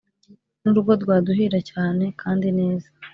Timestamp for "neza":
2.59-2.87